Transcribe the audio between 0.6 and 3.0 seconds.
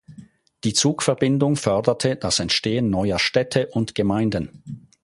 Die Zugverbindung förderte das Entstehen